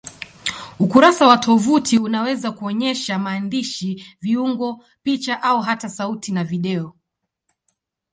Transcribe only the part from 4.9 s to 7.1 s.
picha au hata sauti na video.